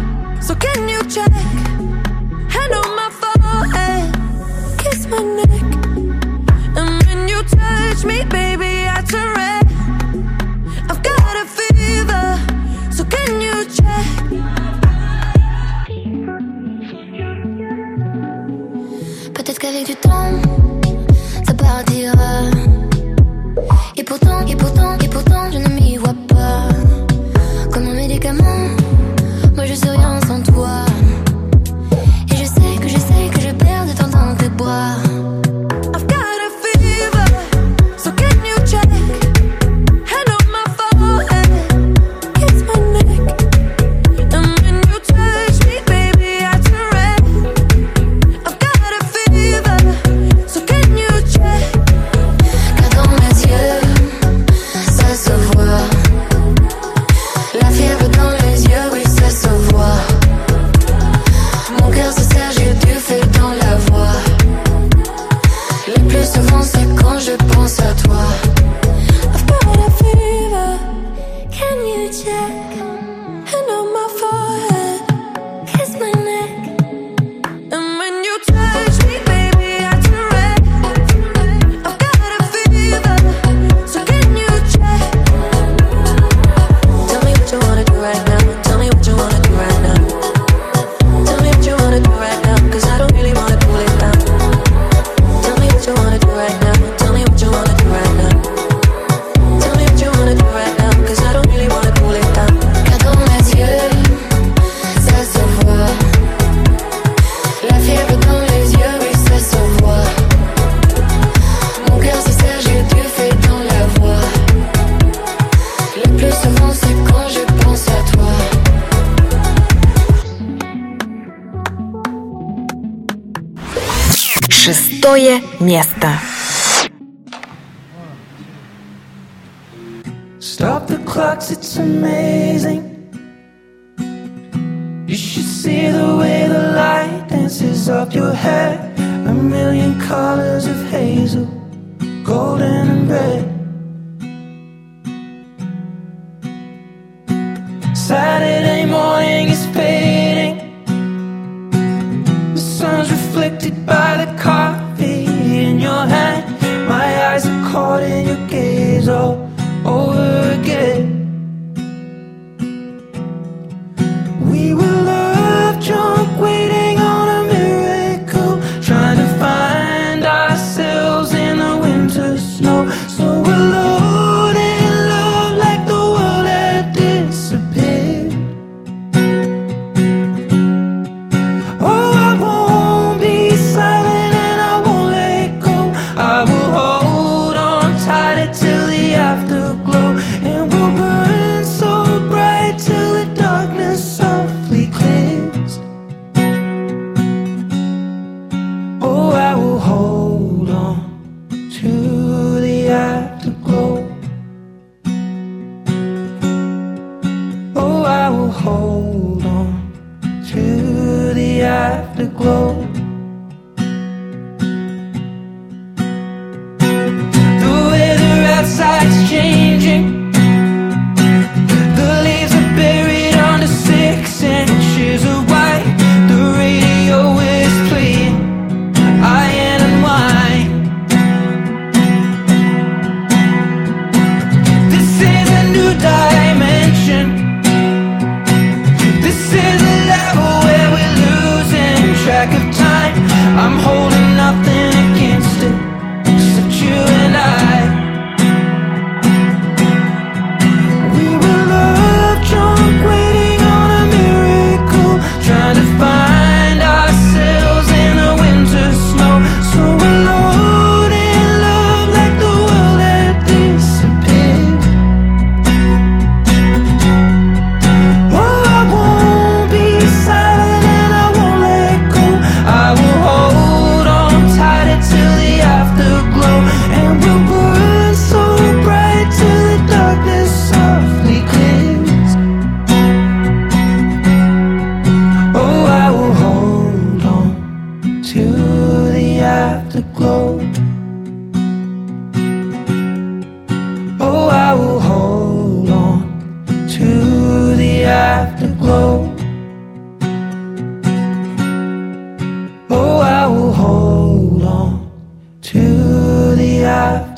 So 0.41 0.55
can 0.55 0.89
you 0.89 1.01
check? 1.03 1.31
Hand 2.55 2.73
on 2.73 2.95
my 2.95 3.09
forehead, 3.21 4.11
kiss 4.77 5.05
my 5.07 5.19
neck. 5.19 5.61
And 6.75 7.03
when 7.05 7.27
you 7.27 7.43
touch 7.43 8.03
me, 8.05 8.23
baby, 8.25 8.87
I 8.89 9.01
turn 9.11 9.29
red. 9.35 9.65
I've 10.89 11.01
got 11.03 11.35
a 11.43 11.45
fever, 11.57 12.25
so 12.91 13.03
can 13.05 13.39
you 13.39 13.65
check? 13.77 14.05
Peut-être 19.33 19.59
qu'avec 19.59 19.85
du 19.85 19.95
temps, 19.95 20.41
ça 21.45 21.53
partira. 21.53 22.13
Euh, 22.13 22.51
et 23.95 24.03
pourtant, 24.03 24.45
et 24.47 24.55
pourtant, 24.55 24.97
et 24.99 25.07
pourtant. 25.07 25.30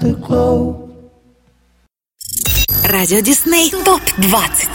afterglow. 0.04 0.90
Радио 2.86 3.22
Дисней 3.22 3.72
ТОП-20 3.72 4.68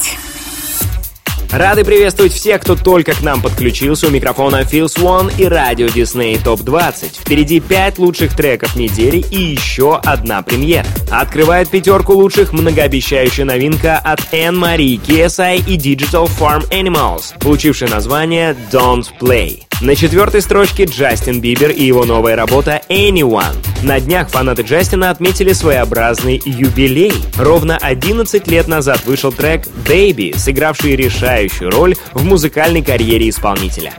Рады 1.52 1.84
приветствовать 1.84 2.32
всех, 2.32 2.60
кто 2.60 2.76
только 2.76 3.12
к 3.12 3.22
нам 3.22 3.40
подключился. 3.40 4.06
У 4.06 4.10
микрофона 4.10 4.64
Фил 4.64 4.88
Свон 4.88 5.30
и 5.38 5.44
радио 5.44 5.88
Дисней 5.88 6.38
ТОП-20. 6.38 7.20
Впереди 7.20 7.60
5 7.60 7.98
лучших 7.98 8.36
треков 8.36 8.76
недели 8.76 9.18
и 9.30 9.42
еще 9.52 9.96
одна 9.96 10.42
премьера. 10.42 10.86
Открывает 11.10 11.70
пятерку 11.70 12.14
лучших 12.14 12.52
многообещающая 12.52 13.46
новинка 13.46 13.98
от 13.98 14.20
Энн 14.32 14.58
Мари, 14.58 14.96
Кесай 14.96 15.58
и 15.58 15.78
Digital 15.78 16.28
Farm 16.38 16.68
Animals, 16.70 17.38
получившая 17.40 17.88
название 17.88 18.54
Don't 18.70 19.06
Play. 19.18 19.67
На 19.80 19.94
четвертой 19.94 20.42
строчке 20.42 20.86
Джастин 20.86 21.40
Бибер 21.40 21.70
и 21.70 21.84
его 21.84 22.04
новая 22.04 22.34
работа 22.34 22.82
Anyone. 22.88 23.54
На 23.84 24.00
днях 24.00 24.28
фанаты 24.28 24.62
Джастина 24.62 25.10
отметили 25.10 25.52
своеобразный 25.52 26.42
юбилей. 26.44 27.12
Ровно 27.36 27.78
11 27.80 28.48
лет 28.48 28.66
назад 28.66 29.04
вышел 29.04 29.30
трек 29.30 29.68
Baby, 29.86 30.36
сыгравший 30.36 30.96
решающую 30.96 31.70
роль 31.70 31.94
в 32.12 32.24
музыкальной 32.24 32.82
карьере 32.82 33.28
исполнителя. 33.28 33.94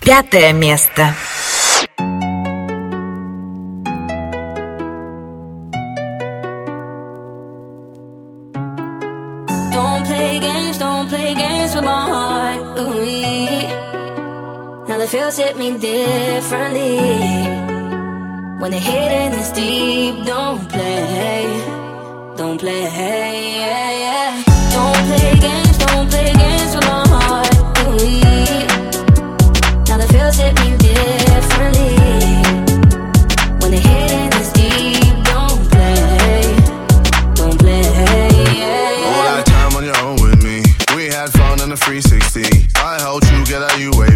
Пятое 0.00 0.54
место. 0.54 1.14
Feels 15.10 15.38
hit 15.38 15.56
me 15.56 15.76
differently. 15.76 16.98
When 18.60 18.70
the 18.70 18.78
hidden 18.78 19.32
is 19.40 19.50
deep, 19.50 20.24
don't 20.24 20.68
play, 20.68 21.46
don't 22.36 22.56
play. 22.60 22.82
Yeah, 22.84 23.90
yeah. 24.04 24.44
Don't 24.70 25.02
play 25.08 25.34
games, 25.40 25.78
don't 25.78 26.08
play 26.08 26.32
games 26.32 26.76
with 26.76 26.86
my 26.86 27.02
heart. 27.08 27.50
Now 29.88 29.96
the 29.98 30.06
feels 30.12 30.36
hit 30.36 30.54
me 30.60 30.76
differently. 30.78 31.96
When 33.60 33.70
the 33.74 33.80
hidden 33.88 34.32
is 34.40 34.52
deep, 34.52 35.24
don't 35.32 35.62
play, 35.72 36.54
don't 37.34 37.58
play. 37.58 37.82
Yeah, 38.62 39.10
All 39.10 39.24
that 39.34 39.44
time 39.46 39.74
on 39.74 39.84
your 39.84 39.98
own 40.06 40.22
with 40.22 40.40
me. 40.44 40.62
We 40.94 41.06
had 41.06 41.30
fun 41.30 41.60
on 41.60 41.70
the 41.70 41.76
360. 41.76 42.68
I 42.76 43.00
helped 43.00 43.28
you 43.32 43.44
get 43.44 43.60
out 43.62 43.72
UAV. 43.72 44.09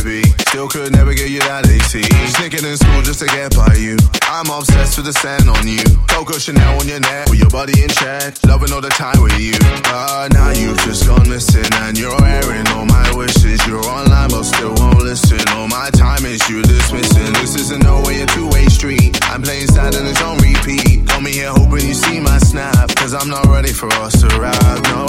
Still 0.55 0.69
could 0.69 0.93
never 0.93 1.15
get 1.15 1.35
you 1.35 1.43
that 1.51 1.67
AT. 1.67 1.95
Sneaking 2.39 2.63
in 2.63 2.79
school 2.79 3.03
just 3.03 3.19
to 3.19 3.27
get 3.27 3.59
by 3.59 3.75
you. 3.75 3.99
I'm 4.31 4.47
obsessed 4.55 4.95
with 4.95 5.11
the 5.11 5.13
sand 5.13 5.51
on 5.51 5.67
you. 5.67 5.83
Coco 6.07 6.39
Chanel 6.39 6.79
on 6.79 6.87
your 6.87 7.03
neck 7.03 7.27
with 7.27 7.43
your 7.43 7.51
body 7.51 7.75
in 7.83 7.91
check. 7.91 8.39
Loving 8.47 8.71
all 8.71 8.79
the 8.79 8.95
time 8.95 9.19
with 9.19 9.35
you. 9.35 9.59
But 9.83 10.31
now 10.31 10.55
you've 10.55 10.79
just 10.87 11.11
gone 11.11 11.27
missing 11.27 11.67
and 11.83 11.99
you're 11.99 12.15
airing 12.23 12.71
all 12.71 12.87
my 12.87 13.03
wishes. 13.19 13.67
You're 13.67 13.83
online 13.83 14.31
but 14.31 14.47
still 14.47 14.71
won't 14.79 15.03
listen. 15.03 15.43
All 15.59 15.67
my 15.67 15.91
time 15.91 16.23
is 16.23 16.39
you 16.47 16.63
dismissing. 16.63 17.35
This 17.43 17.59
isn't 17.59 17.83
no 17.83 18.07
way 18.07 18.23
a 18.23 18.27
two-way 18.31 18.71
street. 18.71 19.19
I'm 19.35 19.43
playing 19.43 19.67
sad 19.67 19.99
and 19.99 20.07
it's 20.07 20.23
on 20.23 20.39
repeat. 20.39 21.03
Call 21.11 21.19
me 21.19 21.35
here 21.35 21.51
hoping 21.51 21.83
you 21.83 21.99
see 21.99 22.23
my 22.23 22.39
snap. 22.39 22.95
Cause 22.95 23.11
I'm 23.11 23.27
not 23.27 23.51
ready 23.51 23.75
for 23.75 23.91
us 24.07 24.23
to 24.23 24.31
ride. 24.39 24.83
No. 24.95 25.03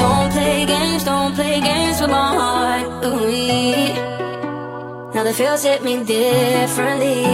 Don't 0.00 0.32
play 0.32 0.64
games, 0.64 1.04
don't 1.04 1.36
play 1.36 1.60
games 1.60 2.00
with 2.00 2.08
my 2.08 2.32
heart. 2.32 3.04
Ooh, 3.04 4.15
now 5.16 5.24
the 5.24 5.32
feels 5.32 5.62
hit 5.62 5.82
me 5.82 6.04
differently. 6.04 7.24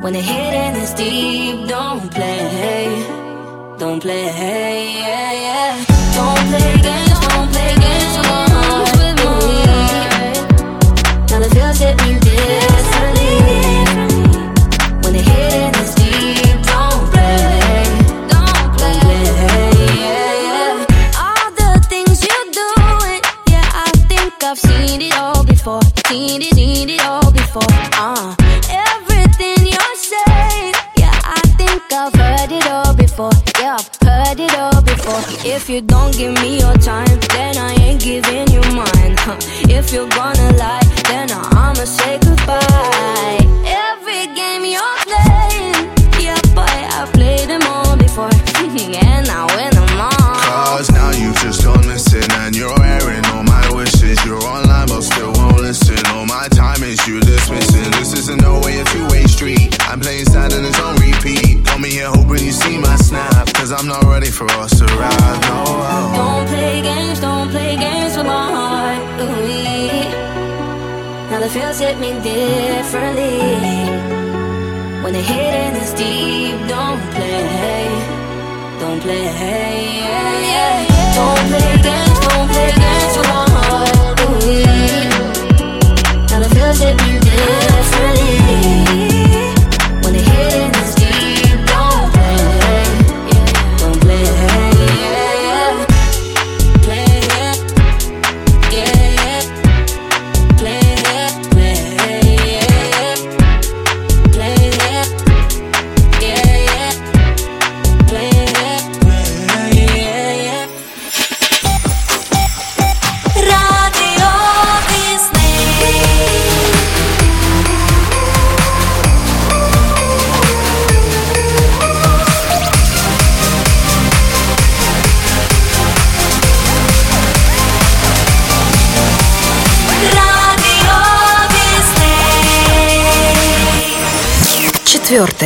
When 0.00 0.14
the 0.14 0.22
hidden 0.22 0.76
is 0.80 0.94
deep, 0.94 1.68
don't 1.68 2.10
play, 2.10 2.88
don't 3.78 4.00
play. 4.00 4.24
Yeah, 5.04 5.32
yeah. 5.46 5.84
Don't 6.16 6.44
play 6.48 6.72
games, 6.86 7.20
don't 7.28 7.52
play 7.52 7.74
games 7.84 8.61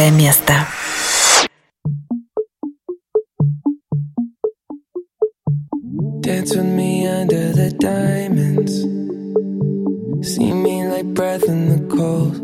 Четвертое 0.05 0.11
место. 0.11 0.53
Dance 6.21 6.55
with 6.55 6.65
me 6.65 7.07
under 7.07 7.51
the 7.51 7.71
diamonds. 7.79 8.73
See 10.21 10.53
me 10.53 10.87
like 10.87 11.07
breath 11.15 11.45
in 11.47 11.69
the 11.69 11.95
cold. 11.95 12.35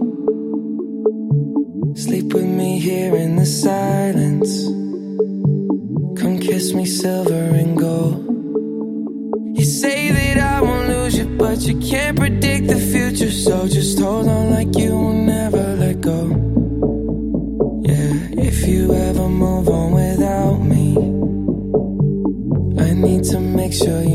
Sleep 1.96 2.34
with 2.34 2.44
me 2.44 2.80
here 2.80 3.16
in 3.16 3.36
the 3.36 3.46
silence. 3.46 4.66
Come 6.20 6.40
kiss 6.40 6.74
me 6.74 6.88
silver 6.88 7.34
and 7.34 7.78
gold. 7.78 8.18
You 9.56 9.64
say 9.64 10.10
that 10.10 10.38
I 10.40 10.62
won't 10.62 10.90
lose 10.90 11.16
you, 11.16 11.26
but 11.38 11.60
you 11.60 11.78
can't 11.80 12.18
predict 12.18 12.68
the 12.68 12.80
future. 12.80 13.32
So 13.32 13.68
just 13.68 14.00
hold 14.00 14.28
on 14.28 14.50
like 14.50 14.76
you 14.76 14.92
will 14.96 15.14
never 15.14 15.61
Make 23.73 23.89
sure 23.89 24.03
you 24.03 24.12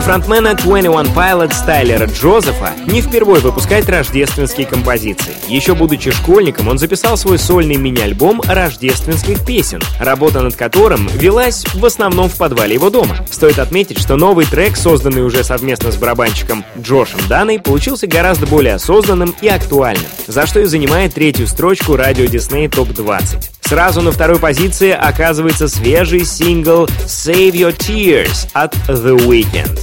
Для 0.00 0.14
фронтмена 0.14 0.54
21 0.54 1.12
Pilots 1.14 1.66
Тайлера 1.66 2.06
Джозефа 2.06 2.72
не 2.86 3.02
впервой 3.02 3.40
выпускать 3.40 3.86
рождественские 3.86 4.66
композиции. 4.66 5.34
Еще 5.46 5.74
будучи 5.74 6.10
школьником, 6.10 6.68
он 6.68 6.78
записал 6.78 7.18
свой 7.18 7.38
сольный 7.38 7.76
мини-альбом 7.76 8.40
рождественских 8.46 9.44
песен, 9.44 9.82
работа 9.98 10.40
над 10.40 10.56
которым 10.56 11.06
велась 11.08 11.66
в 11.74 11.84
основном 11.84 12.30
в 12.30 12.36
подвале 12.38 12.72
его 12.72 12.88
дома. 12.88 13.18
Стоит 13.30 13.58
отметить, 13.58 14.00
что 14.00 14.16
новый 14.16 14.46
трек, 14.46 14.74
созданный 14.78 15.22
уже 15.22 15.44
совместно 15.44 15.92
с 15.92 15.96
барабанщиком 15.96 16.64
Джошем 16.78 17.20
Даной, 17.28 17.60
получился 17.60 18.06
гораздо 18.06 18.46
более 18.46 18.76
осознанным 18.76 19.34
и 19.42 19.48
актуальным, 19.48 20.08
за 20.26 20.46
что 20.46 20.60
и 20.60 20.64
занимает 20.64 21.12
третью 21.12 21.46
строчку 21.46 21.94
радио 21.94 22.24
Дисней 22.24 22.68
ТОП-20. 22.68 23.49
Сразу 23.70 24.02
на 24.02 24.10
второй 24.10 24.40
позиции 24.40 24.90
оказывается 24.90 25.68
свежий 25.68 26.24
сингл 26.24 26.86
«Save 27.06 27.52
Your 27.52 27.70
Tears» 27.72 28.48
от 28.52 28.74
The 28.88 29.16
Weeknd. 29.16 29.78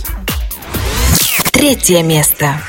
Третье 1.53 2.03
место. 2.03 2.61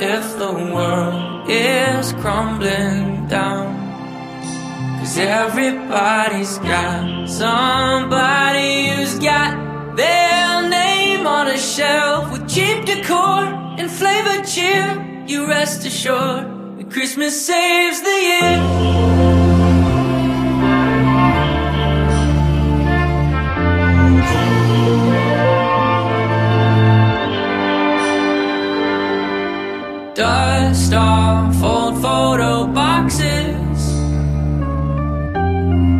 if 0.00 0.38
the 0.38 0.52
world 0.52 1.50
is 1.50 2.12
crumbling 2.14 3.26
down. 3.26 3.76
Cause 4.98 5.18
everybody's 5.18 6.58
got 6.58 7.28
somebody 7.28 8.88
who's 8.90 9.18
got 9.18 9.96
their 9.96 10.68
name 10.68 11.26
on 11.26 11.48
a 11.48 11.58
shelf 11.58 12.30
with 12.30 12.48
cheap 12.48 12.84
decor 12.84 13.44
and 13.78 13.90
flavored 13.90 14.46
cheer. 14.46 15.24
You 15.26 15.46
rest 15.46 15.84
assured 15.84 16.78
that 16.78 16.90
Christmas 16.90 17.34
saves 17.46 18.00
the 18.00 18.18
year. 18.30 19.37
Dust 30.18 30.92
off 30.94 31.62
old 31.62 32.02
photo 32.02 32.66
boxes. 32.66 33.86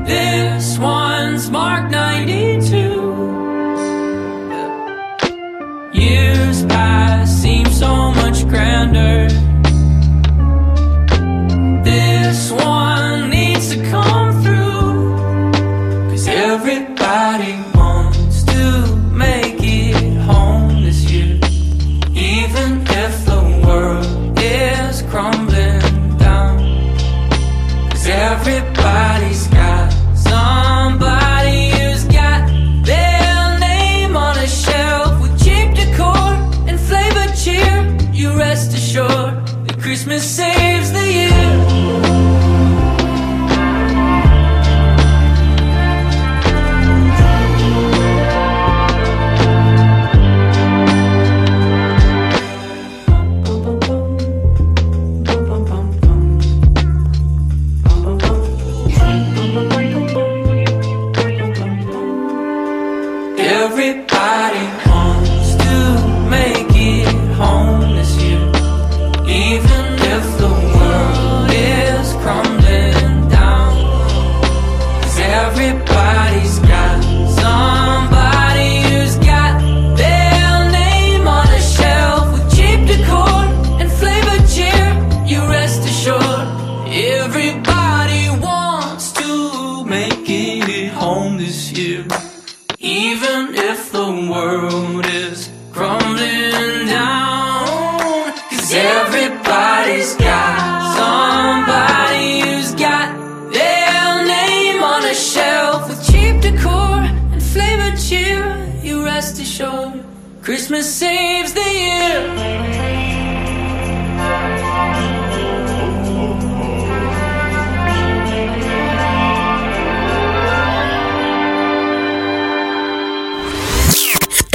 This 0.09 0.77
one's 0.77 1.49
marked 1.49 1.93
92. 1.93 2.77
Years 5.93 6.65
past 6.65 7.41
seem 7.41 7.67
so 7.67 8.11
much 8.11 8.45
grander. 8.49 9.28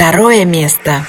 Второе 0.06 0.44
место. 0.44 1.06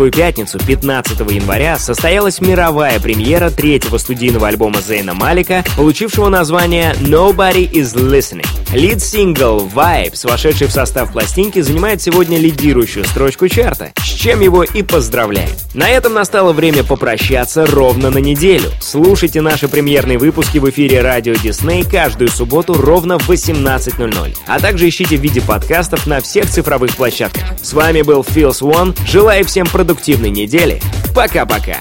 Прошлую 0.00 0.12
пятницу, 0.12 0.58
15 0.58 1.20
января, 1.30 1.78
состоялась 1.78 2.40
мировая 2.40 2.98
премьера 3.00 3.50
третьего 3.50 3.98
студийного 3.98 4.48
альбома 4.48 4.80
Зейна 4.80 5.12
Малика, 5.12 5.62
получившего 5.76 6.30
название 6.30 6.94
«Nobody 7.00 7.70
is 7.70 7.94
Listening». 7.94 8.46
Лид-сингл 8.72 9.68
«Vibes», 9.68 10.26
вошедший 10.26 10.68
в 10.68 10.72
состав 10.72 11.12
пластинки, 11.12 11.60
занимает 11.60 12.00
сегодня 12.00 12.38
лидирующую 12.38 13.04
строчку 13.04 13.48
чарта, 13.48 13.92
чем 14.20 14.40
его 14.40 14.64
и 14.64 14.82
поздравляем. 14.82 15.48
На 15.72 15.88
этом 15.88 16.12
настало 16.12 16.52
время 16.52 16.84
попрощаться 16.84 17.64
ровно 17.64 18.10
на 18.10 18.18
неделю. 18.18 18.70
Слушайте 18.78 19.40
наши 19.40 19.66
премьерные 19.66 20.18
выпуски 20.18 20.58
в 20.58 20.68
эфире 20.68 21.00
Радио 21.00 21.32
Дисней 21.32 21.84
каждую 21.84 22.28
субботу 22.28 22.74
ровно 22.74 23.18
в 23.18 23.30
18.00, 23.30 24.36
а 24.46 24.60
также 24.60 24.90
ищите 24.90 25.16
в 25.16 25.22
виде 25.22 25.40
подкастов 25.40 26.06
на 26.06 26.20
всех 26.20 26.50
цифровых 26.50 26.94
площадках. 26.96 27.44
С 27.62 27.72
вами 27.72 28.02
был 28.02 28.22
Фил 28.22 28.52
Свон, 28.52 28.94
желаю 29.06 29.46
всем 29.46 29.66
продуктивной 29.66 30.28
недели. 30.28 30.82
Пока-пока. 31.14 31.78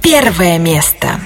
Первое 0.00 0.58
место. 0.58 1.18